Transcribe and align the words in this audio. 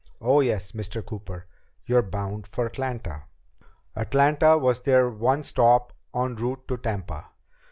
"Oh, 0.19 0.39
yes, 0.39 0.71
Mr. 0.71 1.05
Cooper. 1.05 1.45
You're 1.85 2.01
bound 2.01 2.47
for 2.47 2.65
Atlanta." 2.65 3.25
Atlanta 3.95 4.57
was 4.57 4.81
their 4.81 5.07
one 5.09 5.43
stop 5.43 5.93
en 6.15 6.33
route 6.37 6.67
to 6.69 6.77
Tampa. 6.77 7.29